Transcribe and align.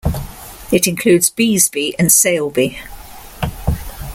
It 0.71 0.87
includes 0.87 1.29
Beesby 1.29 1.93
and 1.99 2.09
Saleby. 2.11 2.79